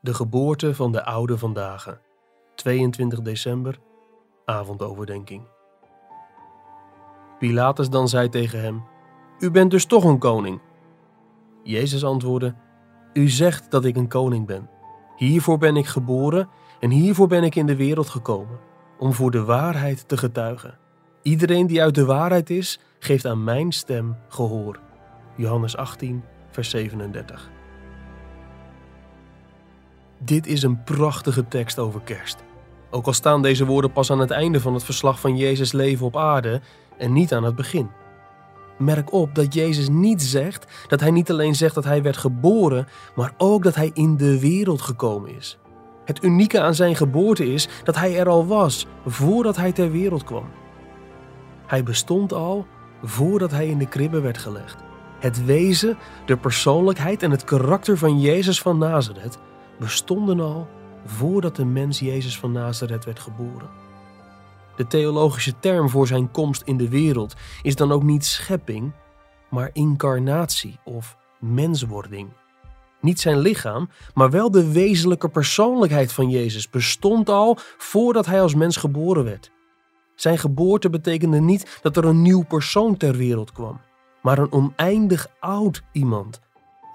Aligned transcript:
De 0.00 0.14
geboorte 0.14 0.74
van 0.74 0.92
de 0.92 1.04
oude 1.04 1.38
vandaag. 1.38 1.98
22 2.54 3.20
december, 3.22 3.78
avondoverdenking. 4.44 5.42
Pilatus 7.38 7.90
dan 7.90 8.08
zei 8.08 8.28
tegen 8.28 8.60
hem: 8.60 8.84
U 9.38 9.50
bent 9.50 9.70
dus 9.70 9.84
toch 9.84 10.04
een 10.04 10.18
koning? 10.18 10.60
Jezus 11.62 12.04
antwoordde: 12.04 12.54
U 13.12 13.28
zegt 13.28 13.70
dat 13.70 13.84
ik 13.84 13.96
een 13.96 14.08
koning 14.08 14.46
ben. 14.46 14.70
Hiervoor 15.16 15.58
ben 15.58 15.76
ik 15.76 15.86
geboren 15.86 16.48
en 16.80 16.90
hiervoor 16.90 17.28
ben 17.28 17.44
ik 17.44 17.54
in 17.54 17.66
de 17.66 17.76
wereld 17.76 18.08
gekomen, 18.08 18.58
om 18.98 19.12
voor 19.12 19.30
de 19.30 19.44
waarheid 19.44 20.08
te 20.08 20.16
getuigen. 20.16 20.78
Iedereen 21.22 21.66
die 21.66 21.82
uit 21.82 21.94
de 21.94 22.04
waarheid 22.04 22.50
is, 22.50 22.80
geeft 22.98 23.26
aan 23.26 23.44
mijn 23.44 23.72
stem 23.72 24.16
gehoor. 24.28 24.80
Johannes 25.36 25.76
18, 25.76 26.24
vers 26.50 26.70
37. 26.70 27.50
Dit 30.26 30.46
is 30.46 30.62
een 30.62 30.82
prachtige 30.84 31.48
tekst 31.48 31.78
over 31.78 32.00
kerst. 32.00 32.44
Ook 32.90 33.06
al 33.06 33.12
staan 33.12 33.42
deze 33.42 33.66
woorden 33.66 33.92
pas 33.92 34.10
aan 34.10 34.18
het 34.18 34.30
einde 34.30 34.60
van 34.60 34.74
het 34.74 34.84
verslag 34.84 35.20
van 35.20 35.36
Jezus' 35.36 35.72
leven 35.72 36.06
op 36.06 36.16
aarde 36.16 36.60
en 36.98 37.12
niet 37.12 37.32
aan 37.32 37.44
het 37.44 37.54
begin. 37.56 37.90
Merk 38.78 39.12
op 39.12 39.34
dat 39.34 39.54
Jezus 39.54 39.88
niet 39.88 40.22
zegt 40.22 40.86
dat 40.88 41.00
hij 41.00 41.10
niet 41.10 41.30
alleen 41.30 41.54
zegt 41.54 41.74
dat 41.74 41.84
hij 41.84 42.02
werd 42.02 42.16
geboren, 42.16 42.88
maar 43.14 43.32
ook 43.36 43.62
dat 43.62 43.74
hij 43.74 43.90
in 43.94 44.16
de 44.16 44.40
wereld 44.40 44.80
gekomen 44.80 45.36
is. 45.36 45.58
Het 46.04 46.22
unieke 46.22 46.60
aan 46.60 46.74
zijn 46.74 46.96
geboorte 46.96 47.52
is 47.52 47.68
dat 47.84 47.96
hij 47.96 48.18
er 48.18 48.28
al 48.28 48.46
was 48.46 48.86
voordat 49.06 49.56
hij 49.56 49.72
ter 49.72 49.90
wereld 49.90 50.24
kwam. 50.24 50.48
Hij 51.66 51.82
bestond 51.82 52.32
al 52.32 52.66
voordat 53.02 53.50
hij 53.50 53.66
in 53.66 53.78
de 53.78 53.88
kribbe 53.88 54.20
werd 54.20 54.38
gelegd. 54.38 54.76
Het 55.18 55.44
wezen, 55.44 55.98
de 56.24 56.36
persoonlijkheid 56.36 57.22
en 57.22 57.30
het 57.30 57.44
karakter 57.44 57.98
van 57.98 58.20
Jezus 58.20 58.62
van 58.62 58.78
Nazareth 58.78 59.38
bestonden 59.78 60.40
al 60.40 60.68
voordat 61.04 61.56
de 61.56 61.64
mens 61.64 61.98
Jezus 61.98 62.38
van 62.38 62.52
Nazareth 62.52 63.04
werd 63.04 63.18
geboren. 63.18 63.68
De 64.76 64.86
theologische 64.86 65.58
term 65.60 65.88
voor 65.88 66.06
zijn 66.06 66.30
komst 66.30 66.62
in 66.64 66.76
de 66.76 66.88
wereld 66.88 67.34
is 67.62 67.76
dan 67.76 67.92
ook 67.92 68.02
niet 68.02 68.24
schepping, 68.24 68.92
maar 69.50 69.70
incarnatie 69.72 70.78
of 70.84 71.16
menswording. 71.40 72.28
Niet 73.00 73.20
zijn 73.20 73.38
lichaam, 73.38 73.88
maar 74.14 74.30
wel 74.30 74.50
de 74.50 74.72
wezenlijke 74.72 75.28
persoonlijkheid 75.28 76.12
van 76.12 76.30
Jezus 76.30 76.70
bestond 76.70 77.28
al 77.28 77.58
voordat 77.78 78.26
hij 78.26 78.42
als 78.42 78.54
mens 78.54 78.76
geboren 78.76 79.24
werd. 79.24 79.50
Zijn 80.14 80.38
geboorte 80.38 80.90
betekende 80.90 81.40
niet 81.40 81.78
dat 81.82 81.96
er 81.96 82.04
een 82.04 82.22
nieuw 82.22 82.44
persoon 82.44 82.96
ter 82.96 83.16
wereld 83.16 83.52
kwam, 83.52 83.80
maar 84.22 84.38
een 84.38 84.52
oneindig 84.52 85.28
oud 85.40 85.82
iemand 85.92 86.40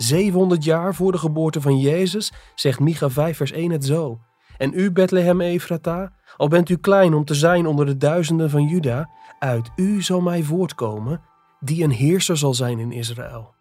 700 0.00 0.64
jaar 0.64 0.94
voor 0.94 1.12
de 1.12 1.18
geboorte 1.18 1.60
van 1.60 1.78
Jezus 1.78 2.32
zegt 2.54 2.80
Micha 2.80 3.10
5 3.10 3.36
vers 3.36 3.52
1 3.52 3.70
het 3.70 3.84
zo. 3.84 4.20
En 4.56 4.72
u, 4.74 4.92
Bethlehem 4.92 5.40
Efrata, 5.40 6.12
al 6.36 6.48
bent 6.48 6.68
u 6.68 6.76
klein 6.76 7.14
om 7.14 7.24
te 7.24 7.34
zijn 7.34 7.66
onder 7.66 7.86
de 7.86 7.96
duizenden 7.96 8.50
van 8.50 8.66
Juda, 8.66 9.10
uit 9.38 9.70
u 9.76 10.02
zal 10.02 10.20
mij 10.20 10.42
voortkomen, 10.42 11.22
die 11.60 11.84
een 11.84 11.90
heerser 11.90 12.36
zal 12.36 12.54
zijn 12.54 12.78
in 12.78 12.92
Israël. 12.92 13.54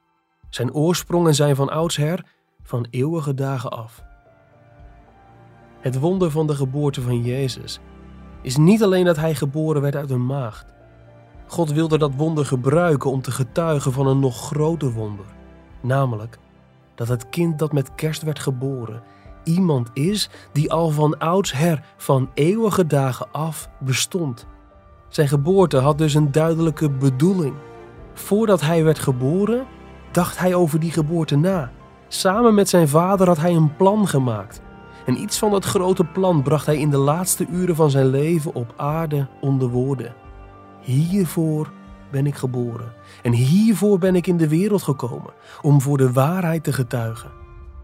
Zijn 0.50 0.74
oorsprongen 0.74 1.36
zijn 1.36 1.56
van 1.56 1.70
oudsher, 1.70 2.26
van 2.64 2.88
eeuwige 2.90 3.34
dagen 3.34 3.72
af. 3.72 4.04
Het 5.80 6.00
wonder 6.00 6.32
van 6.32 6.48
de 6.48 6.56
geboorte 6.56 7.02
van 7.02 7.22
Jezus 7.24 7.80
is 8.42 8.58
niet 8.58 8.84
alleen 8.84 9.06
dat 9.06 9.18
hij 9.18 9.36
geboren 9.36 9.82
werd 9.82 9.96
uit 9.96 10.10
een 10.10 10.26
maagd. 10.26 10.66
God 11.48 11.72
wilde 11.72 11.98
dat 11.98 12.16
wonder 12.16 12.46
gebruiken 12.46 13.12
om 13.12 13.22
te 13.22 13.32
getuigen 13.32 13.92
van 13.92 14.08
een 14.08 14.20
nog 14.20 14.48
groter 14.48 14.92
wonder. 14.92 15.38
Namelijk 15.82 16.38
dat 16.96 17.08
het 17.08 17.30
kind 17.30 17.60
dat 17.60 17.74
met 17.74 17.96
kerst 17.96 18.22
werd 18.22 18.40
geboren 18.40 19.04
iemand 19.50 19.90
is 19.94 20.30
die 20.52 20.72
al 20.72 20.90
van 20.90 21.18
oudsher, 21.18 21.84
van 21.98 22.30
eeuwige 22.34 22.88
dagen 22.88 23.28
af, 23.32 23.70
bestond. 23.80 24.46
Zijn 25.08 25.28
geboorte 25.28 25.78
had 25.78 25.98
dus 25.98 26.14
een 26.14 26.32
duidelijke 26.32 26.90
bedoeling. 26.90 27.54
Voordat 28.14 28.62
hij 28.62 28.84
werd 28.84 29.00
geboren, 29.00 29.66
dacht 30.12 30.40
hij 30.40 30.54
over 30.54 30.80
die 30.80 30.92
geboorte 30.92 31.36
na. 31.36 31.72
Samen 32.08 32.54
met 32.54 32.70
zijn 32.70 32.88
vader 32.88 33.28
had 33.28 33.38
hij 33.38 33.56
een 33.56 33.76
plan 33.76 34.08
gemaakt. 34.08 34.62
En 35.06 35.22
iets 35.22 35.38
van 35.38 35.52
dat 35.52 35.66
grote 35.66 36.04
plan 36.04 36.44
bracht 36.44 36.66
hij 36.66 36.78
in 36.78 36.90
de 36.90 36.98
laatste 36.98 37.48
uren 37.48 37.76
van 37.76 37.90
zijn 37.90 38.08
leven 38.08 38.56
op 38.56 38.74
aarde 38.78 39.28
onder 39.42 39.70
woorden. 39.70 40.14
Hiervoor 40.82 41.72
ben 42.12 42.26
ik 42.28 42.36
geboren. 42.36 42.94
En 43.24 43.34
hiervoor 43.34 44.00
ben 44.00 44.16
ik 44.16 44.28
in 44.28 44.38
de 44.38 44.48
wereld 44.48 44.84
gekomen, 44.84 45.34
om 45.62 45.82
voor 45.82 45.98
de 45.98 46.12
waarheid 46.12 46.64
te 46.64 46.74
getuigen. 46.74 47.32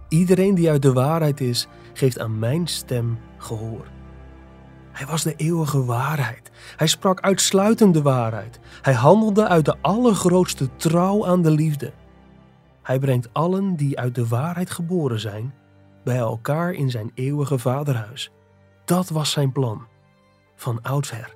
Iedereen 0.09 0.55
die 0.55 0.69
uit 0.69 0.81
de 0.81 0.93
waarheid 0.93 1.41
is, 1.41 1.67
geeft 1.93 2.19
aan 2.19 2.39
mijn 2.39 2.67
stem 2.67 3.19
gehoor. 3.37 3.85
Hij 4.91 5.05
was 5.05 5.23
de 5.23 5.35
eeuwige 5.35 5.85
waarheid. 5.85 6.51
Hij 6.75 6.87
sprak 6.87 7.21
uitsluitend 7.21 7.93
de 7.93 8.01
waarheid. 8.01 8.59
Hij 8.81 8.93
handelde 8.93 9.47
uit 9.47 9.65
de 9.65 9.75
allergrootste 9.81 10.75
trouw 10.75 11.27
aan 11.27 11.41
de 11.41 11.51
liefde. 11.51 11.93
Hij 12.81 12.99
brengt 12.99 13.29
allen 13.33 13.75
die 13.75 13.99
uit 13.99 14.15
de 14.15 14.27
waarheid 14.27 14.71
geboren 14.71 15.19
zijn, 15.19 15.53
bij 16.03 16.17
elkaar 16.17 16.71
in 16.71 16.89
zijn 16.89 17.11
eeuwige 17.13 17.59
vaderhuis. 17.59 18.31
Dat 18.85 19.09
was 19.09 19.31
zijn 19.31 19.51
plan, 19.51 19.87
van 20.55 20.81
oudsher. 20.81 21.35